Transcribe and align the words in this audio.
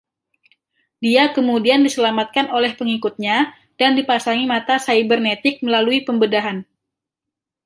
Dia 1.05 1.23
kemudian 1.37 1.79
diselamatkan 1.87 2.45
oleh 2.57 2.71
pengikutnya 2.79 3.37
dan 3.79 3.91
dipasangi 3.99 4.45
mata 4.53 4.75
sybernetik 4.85 5.55
melalui 5.65 5.99
pembedahan. 6.07 6.57